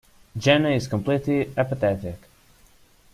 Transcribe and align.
Jemma 0.35 0.75
is 0.75 0.87
completely 0.87 1.51
apathetic. 1.55 2.17